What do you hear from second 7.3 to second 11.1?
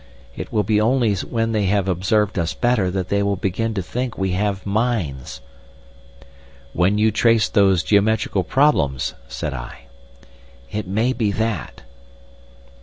those geometrical problems," said I. "It